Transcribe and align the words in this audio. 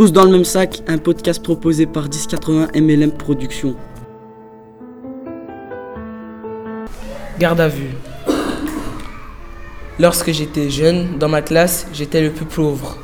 Tous 0.00 0.12
dans 0.12 0.24
le 0.24 0.30
même 0.30 0.46
sac, 0.46 0.82
un 0.88 0.96
podcast 0.96 1.42
proposé 1.42 1.84
par 1.84 2.04
1080 2.04 2.68
MLM 2.74 3.12
Productions. 3.12 3.76
Garde 7.38 7.60
à 7.60 7.68
vue. 7.68 7.90
Lorsque 9.98 10.32
j'étais 10.32 10.70
jeune, 10.70 11.18
dans 11.18 11.28
ma 11.28 11.42
classe, 11.42 11.86
j'étais 11.92 12.22
le 12.22 12.30
plus 12.30 12.46
pauvre. 12.46 12.96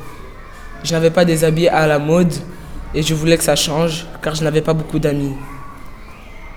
Je 0.83 0.91
n'avais 0.93 1.11
pas 1.11 1.23
des 1.23 1.43
habits 1.43 1.67
à 1.67 1.85
la 1.85 1.99
mode 1.99 2.33
et 2.95 3.03
je 3.03 3.13
voulais 3.13 3.37
que 3.37 3.43
ça 3.43 3.55
change 3.55 4.07
car 4.23 4.33
je 4.33 4.43
n'avais 4.43 4.63
pas 4.63 4.73
beaucoup 4.73 4.97
d'amis. 4.97 5.35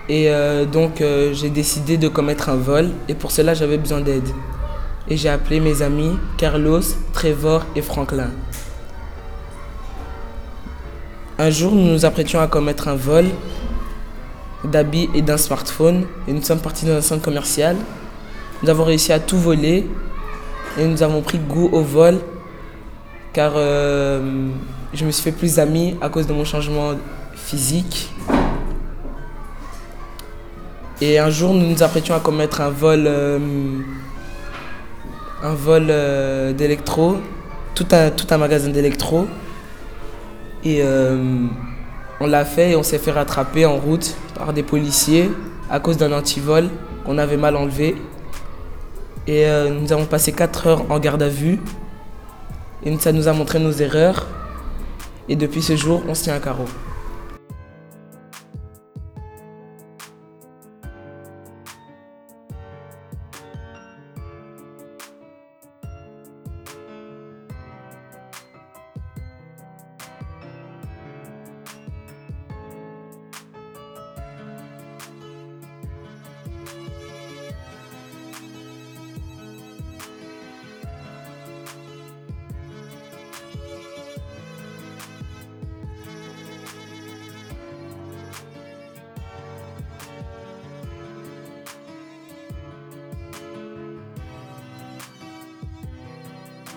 Et 0.08 0.30
euh, 0.30 0.64
donc 0.64 1.02
euh, 1.02 1.34
j'ai 1.34 1.50
décidé 1.50 1.98
de 1.98 2.08
commettre 2.08 2.48
un 2.48 2.56
vol 2.56 2.88
et 3.10 3.14
pour 3.14 3.30
cela 3.30 3.52
j'avais 3.52 3.76
besoin 3.76 4.00
d'aide. 4.00 4.30
Et 5.06 5.18
j'ai 5.18 5.28
appelé 5.28 5.60
mes 5.60 5.82
amis 5.82 6.16
Carlos, 6.38 6.80
Trevor 7.12 7.66
et 7.76 7.82
Franklin. 7.82 8.30
Un 11.42 11.48
jour, 11.48 11.72
nous 11.72 11.92
nous 11.92 12.04
apprêtions 12.04 12.38
à 12.38 12.48
commettre 12.48 12.86
un 12.88 12.96
vol 12.96 13.24
d'habits 14.62 15.08
et 15.14 15.22
d'un 15.22 15.38
smartphone 15.38 16.04
et 16.28 16.34
nous 16.34 16.42
sommes 16.42 16.60
partis 16.60 16.84
dans 16.84 16.92
un 16.92 17.00
centre 17.00 17.22
commercial. 17.22 17.76
Nous 18.62 18.68
avons 18.68 18.84
réussi 18.84 19.10
à 19.10 19.18
tout 19.18 19.38
voler 19.38 19.88
et 20.78 20.84
nous 20.84 21.02
avons 21.02 21.22
pris 21.22 21.38
goût 21.38 21.70
au 21.72 21.80
vol 21.80 22.18
car 23.32 23.54
euh, 23.56 24.50
je 24.92 25.02
me 25.06 25.10
suis 25.10 25.22
fait 25.22 25.32
plus 25.32 25.58
ami 25.58 25.96
à 26.02 26.10
cause 26.10 26.26
de 26.26 26.34
mon 26.34 26.44
changement 26.44 26.92
physique. 27.34 28.12
Et 31.00 31.18
un 31.18 31.30
jour, 31.30 31.54
nous 31.54 31.70
nous 31.70 31.82
apprêtions 31.82 32.14
à 32.14 32.20
commettre 32.20 32.60
un 32.60 32.68
vol, 32.68 33.04
euh, 33.06 33.38
un 35.42 35.54
vol 35.54 35.86
euh, 35.88 36.52
d'électro, 36.52 37.16
tout 37.74 37.86
un, 37.92 38.10
tout 38.10 38.26
un 38.28 38.36
magasin 38.36 38.68
d'électro. 38.68 39.26
Et 40.64 40.82
on 42.20 42.26
l'a 42.26 42.44
fait 42.44 42.72
et 42.72 42.76
on 42.76 42.82
s'est 42.82 42.98
fait 42.98 43.12
rattraper 43.12 43.66
en 43.66 43.76
route 43.76 44.16
par 44.36 44.52
des 44.52 44.62
policiers 44.62 45.30
à 45.70 45.80
cause 45.80 45.96
d'un 45.96 46.12
antivol 46.12 46.68
qu'on 47.04 47.18
avait 47.18 47.36
mal 47.36 47.56
enlevé. 47.56 47.96
Et 49.26 49.46
nous 49.70 49.92
avons 49.92 50.06
passé 50.06 50.32
4 50.32 50.66
heures 50.66 50.84
en 50.90 50.98
garde 50.98 51.22
à 51.22 51.28
vue. 51.28 51.60
Et 52.84 52.96
ça 52.98 53.12
nous 53.12 53.28
a 53.28 53.32
montré 53.32 53.58
nos 53.58 53.72
erreurs. 53.72 54.26
Et 55.28 55.36
depuis 55.36 55.62
ce 55.62 55.76
jour, 55.76 56.02
on 56.08 56.14
se 56.14 56.24
tient 56.24 56.34
à 56.34 56.40
carreau. 56.40 56.64